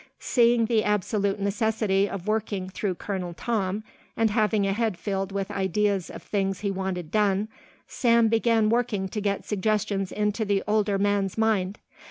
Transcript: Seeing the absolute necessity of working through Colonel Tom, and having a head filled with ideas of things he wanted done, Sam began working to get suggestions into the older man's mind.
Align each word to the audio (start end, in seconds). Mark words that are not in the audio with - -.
Seeing 0.17 0.65
the 0.65 0.83
absolute 0.83 1.39
necessity 1.39 2.09
of 2.09 2.25
working 2.27 2.71
through 2.71 2.95
Colonel 2.95 3.35
Tom, 3.35 3.83
and 4.17 4.31
having 4.31 4.65
a 4.65 4.73
head 4.73 4.97
filled 4.97 5.31
with 5.31 5.51
ideas 5.51 6.09
of 6.09 6.23
things 6.23 6.61
he 6.61 6.71
wanted 6.71 7.11
done, 7.11 7.49
Sam 7.87 8.27
began 8.27 8.69
working 8.71 9.07
to 9.09 9.21
get 9.21 9.45
suggestions 9.45 10.11
into 10.11 10.43
the 10.43 10.63
older 10.67 10.97
man's 10.97 11.37
mind. 11.37 11.77